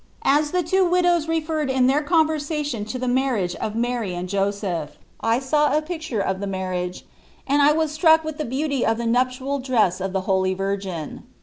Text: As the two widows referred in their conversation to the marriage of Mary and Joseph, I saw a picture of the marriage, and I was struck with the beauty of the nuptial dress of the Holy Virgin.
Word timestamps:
As 0.25 0.49
the 0.49 0.63
two 0.63 0.83
widows 0.83 1.27
referred 1.27 1.69
in 1.69 1.85
their 1.85 2.01
conversation 2.01 2.85
to 2.85 2.97
the 2.97 3.07
marriage 3.07 3.53
of 3.57 3.75
Mary 3.75 4.15
and 4.15 4.27
Joseph, 4.27 4.97
I 5.19 5.37
saw 5.37 5.77
a 5.77 5.81
picture 5.83 6.21
of 6.21 6.39
the 6.39 6.47
marriage, 6.47 7.05
and 7.45 7.61
I 7.61 7.71
was 7.73 7.91
struck 7.91 8.23
with 8.23 8.39
the 8.39 8.45
beauty 8.45 8.83
of 8.83 8.97
the 8.97 9.05
nuptial 9.05 9.59
dress 9.59 10.01
of 10.01 10.11
the 10.11 10.21
Holy 10.21 10.55
Virgin. 10.55 11.27